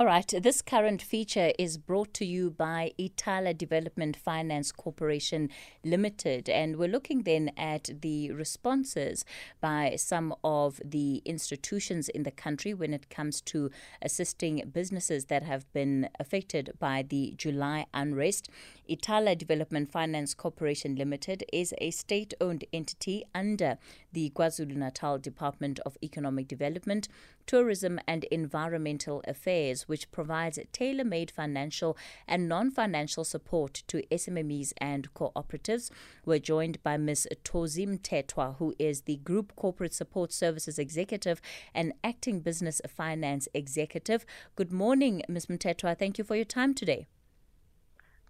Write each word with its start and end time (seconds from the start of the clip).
All 0.00 0.06
right, 0.06 0.32
this 0.42 0.62
current 0.62 1.02
feature 1.02 1.50
is 1.58 1.76
brought 1.76 2.14
to 2.14 2.24
you 2.24 2.52
by 2.52 2.92
Ithala 3.00 3.58
Development 3.58 4.16
Finance 4.16 4.70
Corporation 4.70 5.50
Limited, 5.84 6.48
and 6.48 6.76
we're 6.76 6.86
looking 6.86 7.24
then 7.24 7.50
at 7.56 7.90
the 8.00 8.30
responses 8.30 9.24
by 9.60 9.96
some 9.96 10.36
of 10.44 10.80
the 10.84 11.16
institutions 11.24 12.08
in 12.08 12.22
the 12.22 12.30
country 12.30 12.72
when 12.72 12.94
it 12.94 13.10
comes 13.10 13.40
to 13.40 13.72
assisting 14.00 14.70
businesses 14.72 15.24
that 15.24 15.42
have 15.42 15.64
been 15.72 16.08
affected 16.20 16.74
by 16.78 17.02
the 17.02 17.34
July 17.36 17.86
unrest. 17.92 18.48
Ithala 18.88 19.36
Development 19.36 19.90
Finance 19.90 20.32
Corporation 20.32 20.94
Limited 20.94 21.42
is 21.52 21.74
a 21.78 21.90
state 21.90 22.34
owned 22.40 22.64
entity 22.72 23.24
under 23.34 23.78
the 24.12 24.30
KwaZulu 24.30 24.76
Natal 24.76 25.18
Department 25.18 25.80
of 25.84 25.98
Economic 26.04 26.46
Development, 26.46 27.08
Tourism 27.46 27.98
and 28.06 28.24
Environmental 28.24 29.22
Affairs 29.26 29.87
which 29.88 30.10
provides 30.10 30.58
tailor 30.72 31.04
made 31.04 31.30
financial 31.30 31.96
and 32.26 32.48
non 32.48 32.70
financial 32.70 33.24
support 33.24 33.82
to 33.88 34.02
SMMEs 34.10 34.72
and 34.78 35.12
cooperatives. 35.14 35.90
We're 36.24 36.38
joined 36.38 36.82
by 36.82 36.96
Ms. 36.96 37.28
Tozim 37.44 37.98
Mthethwa, 37.98 38.56
who 38.56 38.74
is 38.78 39.02
the 39.02 39.16
Group 39.16 39.54
Corporate 39.56 39.94
Support 39.94 40.32
Services 40.32 40.78
Executive 40.78 41.40
and 41.74 41.92
Acting 42.04 42.40
Business 42.40 42.80
Finance 42.88 43.48
Executive. 43.54 44.24
Good 44.56 44.72
morning, 44.72 45.22
Ms. 45.28 45.46
Mthethwa. 45.46 45.98
Thank 45.98 46.18
you 46.18 46.24
for 46.24 46.36
your 46.36 46.44
time 46.44 46.74
today. 46.74 47.06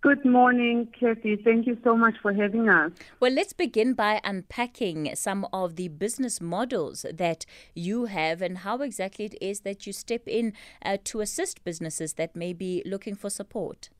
Good 0.01 0.25
morning, 0.25 0.87
Kathy. 0.99 1.35
Thank 1.35 1.67
you 1.67 1.77
so 1.83 1.97
much 1.97 2.15
for 2.23 2.33
having 2.33 2.69
us. 2.69 2.93
Well, 3.19 3.33
let's 3.33 3.53
begin 3.53 3.95
by 3.95 4.21
unpacking 4.23 5.17
some 5.17 5.45
of 5.53 5.75
the 5.75 5.89
business 5.89 6.41
models 6.41 7.05
that 7.13 7.45
you 7.75 8.05
have 8.05 8.41
and 8.41 8.59
how 8.59 8.79
exactly 8.83 9.25
it 9.25 9.35
is 9.41 9.61
that 9.61 9.89
you 9.89 9.93
step 9.93 10.23
in 10.29 10.53
uh, 10.85 10.99
to 11.03 11.21
assist 11.21 11.65
businesses 11.65 12.13
that 12.13 12.37
may 12.37 12.53
be 12.53 12.81
looking 12.87 13.17
for 13.17 13.29
support. 13.29 13.91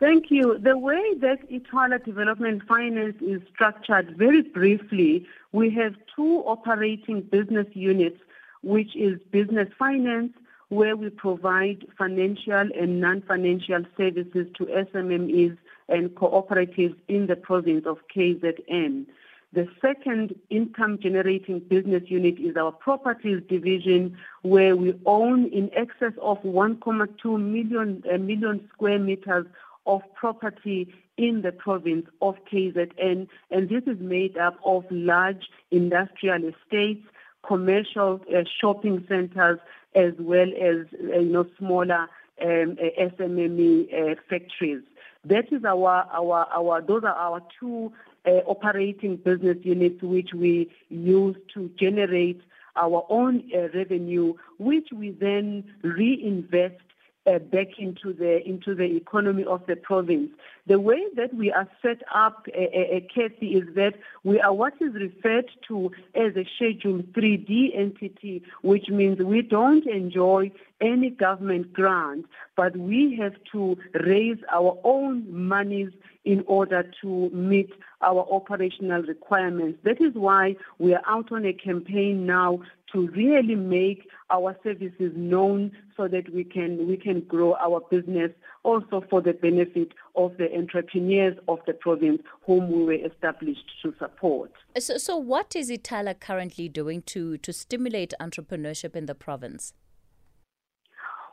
Thank 0.00 0.30
you. 0.30 0.58
The 0.58 0.78
way 0.78 1.14
that 1.20 1.46
Ithala 1.50 2.02
Development 2.02 2.62
Finance 2.66 3.16
is 3.20 3.42
structured, 3.52 4.16
very 4.16 4.40
briefly, 4.40 5.26
we 5.52 5.68
have 5.72 5.94
two 6.16 6.42
operating 6.46 7.20
business 7.20 7.66
units, 7.74 8.18
which 8.62 8.96
is 8.96 9.20
business 9.30 9.68
finance 9.78 10.32
where 10.68 10.96
we 10.96 11.10
provide 11.10 11.86
financial 11.96 12.68
and 12.78 13.00
non-financial 13.00 13.84
services 13.96 14.46
to 14.56 14.66
SMMEs 14.66 15.56
and 15.88 16.10
cooperatives 16.10 16.94
in 17.08 17.26
the 17.26 17.36
province 17.36 17.84
of 17.86 17.98
KZN. 18.14 19.06
The 19.54 19.66
second 19.80 20.38
income 20.50 20.98
generating 21.02 21.60
business 21.60 22.02
unit 22.06 22.38
is 22.38 22.54
our 22.58 22.70
properties 22.70 23.42
division 23.48 24.18
where 24.42 24.76
we 24.76 24.92
own 25.06 25.46
in 25.46 25.70
excess 25.74 26.12
of 26.20 26.42
1.2 26.42 27.40
million, 27.40 28.02
uh, 28.12 28.18
million 28.18 28.68
square 28.74 28.98
meters 28.98 29.46
of 29.86 30.02
property 30.14 30.92
in 31.16 31.40
the 31.40 31.50
province 31.50 32.06
of 32.20 32.34
KZN 32.52 33.26
and 33.50 33.68
this 33.70 33.84
is 33.86 33.98
made 34.00 34.36
up 34.36 34.58
of 34.66 34.84
large 34.90 35.48
industrial 35.70 36.42
estates, 36.44 37.06
commercial 37.46 38.20
uh, 38.28 38.42
shopping 38.60 39.02
centers 39.08 39.58
as 39.94 40.12
well 40.18 40.48
as 40.48 40.86
uh, 40.94 41.18
you 41.18 41.32
know 41.32 41.46
smaller 41.58 42.08
um, 42.42 42.76
uh, 42.80 43.02
SMME 43.02 43.92
uh, 43.92 44.14
factories. 44.28 44.82
That 45.24 45.52
is 45.52 45.64
our 45.64 46.06
our 46.12 46.46
our 46.52 46.82
those 46.82 47.02
are 47.04 47.14
our 47.14 47.42
two 47.58 47.92
uh, 48.26 48.40
operating 48.46 49.16
business 49.16 49.58
units 49.62 50.02
which 50.02 50.30
we 50.34 50.70
use 50.88 51.36
to 51.54 51.70
generate 51.78 52.40
our 52.76 53.04
own 53.08 53.42
uh, 53.54 53.68
revenue, 53.76 54.34
which 54.58 54.88
we 54.94 55.10
then 55.10 55.64
reinvest 55.82 56.80
uh, 57.28 57.38
back 57.38 57.78
into 57.78 58.12
the 58.12 58.46
into 58.46 58.74
the 58.74 58.96
economy 58.96 59.44
of 59.44 59.66
the 59.66 59.76
province. 59.76 60.30
The 60.66 60.78
way 60.78 61.02
that 61.16 61.34
we 61.34 61.50
are 61.52 61.68
set 61.82 62.02
up, 62.14 62.46
uh, 62.56 62.60
uh, 62.60 63.00
Kathy, 63.14 63.54
is 63.54 63.74
that 63.74 63.94
we 64.24 64.40
are 64.40 64.52
what 64.52 64.74
is 64.80 64.94
referred 64.94 65.50
to 65.68 65.90
as 66.14 66.36
a 66.36 66.44
Schedule 66.56 67.02
3D 67.12 67.76
entity, 67.76 68.42
which 68.62 68.88
means 68.88 69.18
we 69.18 69.42
don't 69.42 69.86
enjoy 69.86 70.50
any 70.80 71.10
government 71.10 71.72
grant, 71.72 72.26
but 72.56 72.76
we 72.76 73.16
have 73.20 73.34
to 73.52 73.76
raise 73.94 74.38
our 74.52 74.78
own 74.84 75.24
monies 75.32 75.90
in 76.28 76.44
order 76.46 76.84
to 77.00 77.30
meet 77.30 77.70
our 78.02 78.20
operational 78.30 79.00
requirements. 79.00 79.78
That 79.82 79.98
is 79.98 80.12
why 80.12 80.56
we 80.78 80.92
are 80.92 81.02
out 81.06 81.32
on 81.32 81.46
a 81.46 81.54
campaign 81.54 82.26
now 82.26 82.60
to 82.92 83.08
really 83.08 83.54
make 83.54 84.06
our 84.28 84.54
services 84.62 85.12
known 85.16 85.72
so 85.96 86.06
that 86.06 86.30
we 86.34 86.44
can 86.44 86.86
we 86.86 86.98
can 86.98 87.20
grow 87.20 87.54
our 87.54 87.80
business 87.90 88.30
also 88.62 89.02
for 89.08 89.22
the 89.22 89.32
benefit 89.32 89.88
of 90.16 90.36
the 90.36 90.54
entrepreneurs 90.54 91.38
of 91.48 91.60
the 91.66 91.72
province 91.72 92.20
whom 92.44 92.70
we 92.70 92.84
were 92.84 93.06
established 93.06 93.64
to 93.82 93.94
support. 93.98 94.52
So, 94.78 94.98
so 94.98 95.16
what 95.16 95.56
is 95.56 95.70
Ithala 95.70 96.20
currently 96.20 96.68
doing 96.68 97.00
to 97.14 97.38
to 97.38 97.52
stimulate 97.54 98.12
entrepreneurship 98.20 98.94
in 98.94 99.06
the 99.06 99.14
province? 99.14 99.72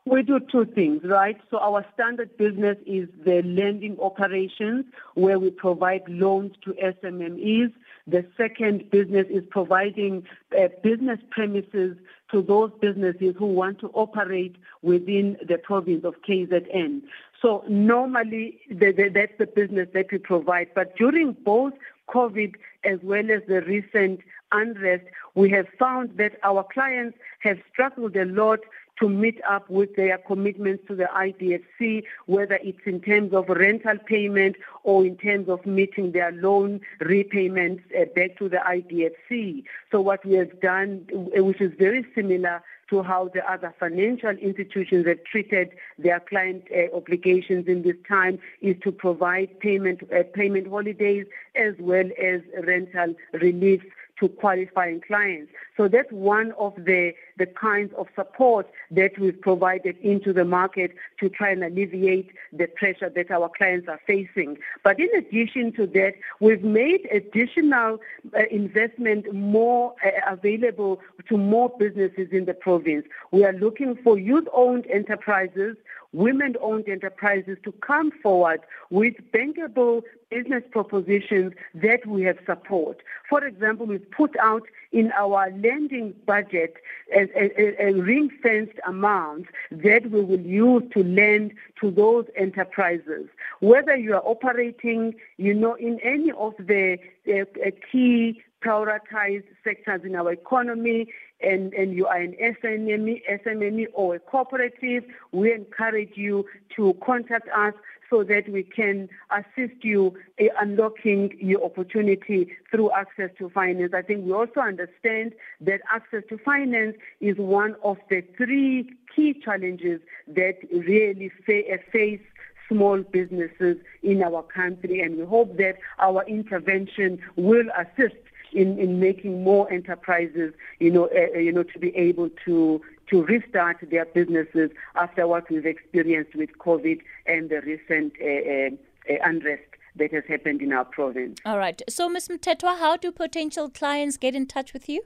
We 0.08 0.22
do 0.22 0.40
two 0.40 0.66
things, 0.66 1.02
right? 1.04 1.36
So 1.50 1.58
our 1.58 1.84
standard 1.96 2.38
business 2.38 2.78
is 2.86 3.10
the 3.26 3.42
lending 3.42 3.98
operations 4.00 4.86
where 5.16 5.40
we 5.40 5.50
provide 5.50 6.04
loans 6.08 6.54
to 6.64 6.74
SMMEs. 6.74 7.74
The 8.06 8.24
second 8.38 8.92
business 8.92 9.26
is 9.32 9.44
providing 9.50 10.28
uh, 10.56 10.68
business 10.84 11.18
premises 11.32 11.98
to 12.30 12.44
those 12.44 12.72
businesses 12.80 13.34
who 13.36 13.48
want 13.48 13.80
to 13.80 13.88
operate 13.96 14.58
within 14.84 15.38
the 15.48 15.58
province 15.58 16.06
of 16.06 16.14
KZN. 16.22 17.02
So 17.42 17.64
normally 17.68 18.60
the, 18.70 18.92
the, 18.92 19.10
that's 19.10 19.34
the 19.40 19.48
business 19.48 19.88
that 19.96 20.12
we 20.12 20.20
provide. 20.20 20.68
But 20.76 20.96
during 20.98 21.34
both 21.34 21.74
COVID 22.10 22.54
as 22.84 23.00
well 23.02 23.32
as 23.32 23.42
the 23.48 23.62
recent 23.62 24.20
unrest, 24.52 25.06
we 25.34 25.50
have 25.50 25.66
found 25.80 26.18
that 26.18 26.34
our 26.44 26.64
clients 26.72 27.18
have 27.40 27.58
struggled 27.72 28.16
a 28.16 28.26
lot 28.26 28.60
to 29.00 29.09
meet 29.09 29.41
up 29.50 29.69
with 29.69 29.95
their 29.95 30.17
commitments 30.17 30.83
to 30.88 30.95
the 30.95 31.06
IDFC, 31.06 32.03
whether 32.25 32.59
it's 32.63 32.79
in 32.85 33.01
terms 33.01 33.33
of 33.33 33.50
rental 33.50 33.97
payment 34.06 34.56
or 34.83 35.06
in 35.06 35.17
terms 35.17 35.50
of 35.50 35.66
meeting 35.66 36.11
their 36.11 36.31
loan 36.31 36.81
repayments 37.00 37.83
uh, 38.00 38.06
back 38.16 38.38
to 38.38 38.50
the 38.50 38.57
IDFC. 38.57 39.63
So 39.91 40.01
what 40.01 40.25
we 40.25 40.35
have 40.35 40.59
done, 40.61 41.06
uh, 41.13 41.44
which 41.44 41.61
is 41.61 41.72
very 41.78 42.06
similar 42.16 42.63
to 42.89 43.01
how 43.01 43.29
the 43.33 43.44
other 43.51 43.73
financial 43.79 44.29
institutions 44.29 45.07
have 45.07 45.23
treated 45.23 45.69
their 45.97 46.19
client 46.19 46.63
uh, 46.72 46.95
obligations 46.95 47.67
in 47.67 47.81
this 47.81 47.95
time 48.07 48.39
is 48.62 48.75
to 48.83 48.91
provide 48.91 49.59
payment 49.59 50.01
uh, 50.13 50.23
payment 50.33 50.67
holidays 50.67 51.25
as 51.56 51.73
well 51.79 52.06
as 52.22 52.41
rental 52.63 53.16
relief 53.33 53.81
to 54.20 54.30
qualifying 54.30 55.02
clients. 55.06 55.52
So 55.78 55.88
that's 55.88 56.12
one 56.12 56.53
of 56.58 56.74
the, 56.76 57.14
the 57.38 57.46
kinds 57.46 57.94
of 57.98 58.08
support 58.16 58.68
that 58.92 59.12
we've 59.20 59.40
provided 59.40 59.98
into 59.98 60.31
the 60.31 60.46
market 60.46 60.96
to 61.20 61.30
try 61.30 61.52
and 61.52 61.64
alleviate 61.64 62.31
the 62.54 62.68
pressure 62.68 63.09
that 63.09 63.31
our 63.31 63.50
clients 63.50 63.88
are 63.88 64.00
facing. 64.08 64.58
But 64.84 65.00
in 65.00 65.09
addition 65.18 65.74
to 65.74 65.88
that, 65.88 66.14
we've 66.40 66.64
made 66.64 67.08
additional 67.12 68.00
uh, 68.34 68.40
investment 68.50 69.34
more 69.34 69.96
uh, 70.06 70.34
available 70.34 71.02
to 71.30 71.38
more 71.38 71.72
businesses 71.78 72.30
in 72.31 72.46
the 72.46 72.54
province. 72.54 73.06
We 73.31 73.44
are 73.44 73.54
looking 73.54 73.98
for 74.04 74.18
youth-owned 74.18 74.86
enterprises 74.88 75.75
women-owned 76.16 76.88
enterprises 76.88 77.58
to 77.64 77.72
come 77.74 78.09
forward 78.24 78.62
with 78.90 79.16
bankable 79.34 80.02
business 80.30 80.64
propositions 80.72 81.53
that 81.74 82.06
we 82.08 82.24
have 82.24 82.38
support. 82.46 83.02
For 83.30 83.46
example, 83.46 83.86
we've 83.86 84.09
put 84.12 84.36
out 84.38 84.64
in 84.92 85.12
our 85.12 85.52
lending 85.52 86.14
budget 86.25 86.75
a, 87.14 87.24
a, 87.38 87.90
a 87.90 87.94
ring-fenced 87.94 88.80
amount 88.88 89.48
that 89.72 90.09
we 90.09 90.22
will 90.22 90.40
use 90.40 90.84
to 90.94 91.04
lend 91.04 91.54
to 91.81 91.92
those 91.92 92.25
enterprises. 92.36 93.28
Whether 93.60 93.95
you 93.95 94.13
are 94.13 94.25
operating, 94.25 95.16
you 95.38 95.54
know, 95.54 95.74
in 95.75 96.00
any 96.00 96.31
of 96.31 96.54
the 96.57 96.98
uh, 97.28 97.72
key 97.92 98.42
prioritized 98.65 99.45
sectors 99.63 100.01
in 100.03 100.15
our 100.15 100.31
economy 100.31 101.07
and, 101.41 101.73
and 101.73 101.94
you 101.94 102.07
are 102.07 102.17
an 102.17 102.35
SMME, 102.41 103.21
SMME 103.29 103.88
or 103.94 104.15
a 104.15 104.19
cooperative, 104.19 105.03
we 105.31 105.53
encourage 105.53 106.13
you 106.15 106.45
to 106.75 106.95
contact 107.06 107.47
us 107.56 107.73
so 108.09 108.23
that 108.23 108.47
we 108.50 108.63
can 108.63 109.09
assist 109.31 109.83
you 109.83 110.15
in 110.38 110.50
unlocking 110.59 111.35
your 111.39 111.63
opportunity 111.63 112.56
through 112.71 112.91
access 112.91 113.29
to 113.38 113.50
finance. 113.50 113.94
I 113.95 114.01
think 114.01 114.25
we 114.25 114.31
also 114.31 114.59
understand 114.59 115.33
that 115.62 115.81
access 115.91 116.23
to 116.29 116.38
finance 116.38 116.95
is 117.19 117.38
one 117.38 117.75
of 117.83 117.97
the 118.09 118.21
three 118.38 118.89
key 119.13 119.33
challenges 119.33 120.01
that 120.27 120.59
really 120.71 121.31
uh, 121.47 121.77
face 121.91 122.21
small 122.67 123.01
businesses 123.01 123.77
in 124.01 124.23
our 124.23 124.41
country 124.44 125.00
and 125.00 125.17
we 125.17 125.25
hope 125.25 125.56
that 125.57 125.77
our 126.00 126.23
intervention 126.25 127.19
will 127.35 127.67
assist 127.77 128.15
in, 128.56 128.80
in 128.80 129.00
making 129.00 129.44
more 129.44 129.72
enterprises, 129.72 130.54
you 130.80 130.90
know, 130.90 131.10
uh, 131.16 131.38
you 131.38 131.52
know, 131.52 131.63
to 131.63 131.80
be 131.80 131.96
able 131.96 132.30
to 132.46 132.81
to 133.07 133.24
restart 133.24 133.78
their 133.92 134.06
businesses 134.06 134.72
after 134.96 135.28
what 135.28 135.50
we've 135.50 135.66
experienced 135.66 136.34
with 136.36 136.50
COVID 136.57 137.02
and 137.28 137.50
the 137.50 137.62
recent 137.62 138.13
uh, 138.19 139.13
uh, 139.13 139.30
unrest 139.30 139.69
that 139.96 140.12
has 140.12 140.24
happened 140.28 140.62
in 140.62 140.74
our 140.74 140.86
province. 140.86 141.40
All 141.46 141.57
right. 141.57 141.81
So, 141.88 142.10
Ms. 142.10 142.28
Mthethwa, 142.28 142.80
how 142.80 142.98
do 142.98 143.12
potential 143.12 143.69
clients 143.69 144.18
get 144.18 144.36
in 144.36 144.48
touch 144.48 144.74
with 144.74 144.90
you? 144.90 145.04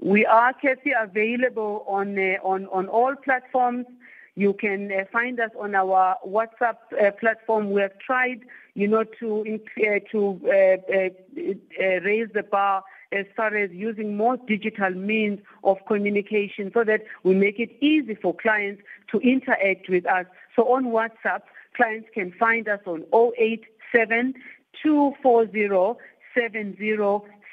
We 0.00 0.26
are, 0.26 0.52
Kathy, 0.52 0.92
available 1.00 1.84
on, 1.86 2.18
uh, 2.18 2.36
on, 2.42 2.66
on 2.66 2.88
all 2.88 3.14
platforms. 3.14 3.86
You 4.36 4.52
can 4.52 4.90
uh, 4.90 5.04
find 5.12 5.38
us 5.38 5.50
on 5.58 5.74
our 5.74 6.16
WhatsApp 6.26 6.76
uh, 7.00 7.12
platform. 7.12 7.70
We 7.70 7.82
have 7.82 7.98
tried, 7.98 8.40
you 8.74 8.88
know, 8.88 9.04
to 9.20 9.60
uh, 9.78 10.00
to 10.10 10.40
uh, 10.44 10.52
uh, 10.92 11.08
uh, 11.80 12.00
raise 12.00 12.28
the 12.34 12.42
bar 12.42 12.82
as 13.12 13.26
far 13.36 13.56
as 13.56 13.70
using 13.70 14.16
more 14.16 14.36
digital 14.36 14.90
means 14.90 15.38
of 15.62 15.78
communication 15.86 16.72
so 16.74 16.82
that 16.82 17.02
we 17.22 17.34
make 17.34 17.60
it 17.60 17.70
easy 17.80 18.16
for 18.16 18.34
clients 18.34 18.82
to 19.12 19.18
interact 19.20 19.88
with 19.88 20.04
us. 20.06 20.26
So 20.56 20.64
on 20.72 20.86
WhatsApp, 20.86 21.42
clients 21.76 22.08
can 22.12 22.32
find 22.32 22.68
us 22.68 22.80
on 22.86 23.04
087 23.38 24.34
240 24.82 25.96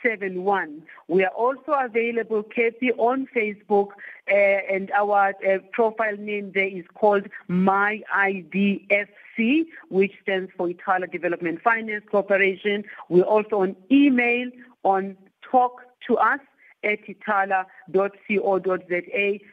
7071. 0.03 0.83
We 1.07 1.23
are 1.23 1.31
also 1.31 1.73
available, 1.73 2.43
Kathy, 2.43 2.91
on 2.93 3.27
Facebook, 3.35 3.89
uh, 4.31 4.35
and 4.35 4.91
our 4.91 5.33
uh, 5.47 5.59
profile 5.71 6.17
name 6.17 6.51
there 6.53 6.67
is 6.67 6.85
called 6.93 7.27
MyIDFC, 7.49 8.05
which 9.89 10.13
stands 10.21 10.51
for 10.55 10.67
Ithala 10.67 11.11
Development 11.11 11.61
Finance 11.61 12.05
Corporation. 12.09 12.83
We're 13.09 13.23
also 13.23 13.61
on 13.61 13.75
email 13.91 14.49
on 14.83 15.17
talk 15.41 15.81
to 16.07 16.17
us 16.17 16.39
at 16.83 16.99
ithala.co.za. 17.07 17.65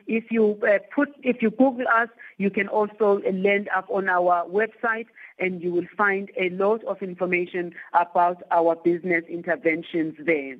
If 0.07 0.25
you 0.31 0.59
uh, 0.63 0.79
put, 0.95 1.09
if 1.23 1.43
you 1.43 1.51
Google 1.51 1.87
us, 1.95 2.09
you 2.39 2.51
can 2.51 2.69
also 2.69 3.21
land 3.33 3.69
up 3.77 3.89
on 3.91 4.09
our 4.09 4.47
website 4.47 5.07
and 5.39 5.63
you 5.63 5.73
will 5.73 5.87
find 5.97 6.31
a 6.41 6.51
lot 6.51 6.85
of 6.85 7.03
information 7.03 7.75
about 7.93 8.43
our 8.51 8.77
business 8.77 9.25
interventions 9.29 10.15
there. 10.25 10.57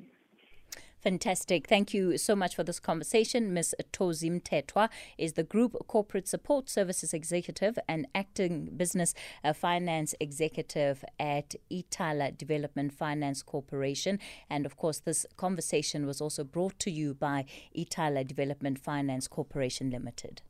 Fantastic. 1.01 1.67
Thank 1.67 1.93
you 1.93 2.17
so 2.17 2.35
much 2.35 2.55
for 2.55 2.63
this 2.63 2.79
conversation. 2.79 3.53
Ms. 3.53 3.73
Tozim 3.93 4.41
Mthethwa 4.41 4.89
is 5.17 5.33
the 5.33 5.43
Group 5.43 5.87
Corporate 5.87 6.27
Support 6.27 6.69
Services 6.69 7.13
Executive 7.13 7.79
and 7.87 8.05
Acting 8.13 8.71
Business 8.75 9.13
uh, 9.43 9.53
Finance 9.53 10.13
Executive 10.19 11.05
at 11.17 11.55
Ithala 11.71 12.37
Development 12.37 12.91
Finance 12.91 13.43
Corporation. 13.43 14.19
And 14.49 14.65
of 14.65 14.75
course, 14.75 14.99
this 14.99 15.25
conversation 15.37 16.05
was 16.05 16.19
also 16.19 16.43
brought 16.43 16.77
to 16.79 16.91
you 16.91 17.13
by 17.13 17.45
Ithala 17.73 18.27
Development 18.27 18.77
Finance 18.77 19.29
Corporation 19.29 19.89
Limited. 19.91 20.41